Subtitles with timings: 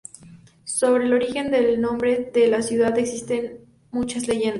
[0.65, 3.59] Sobre el origen del nombre de la ciudad existen
[3.91, 4.49] muchas leyendas.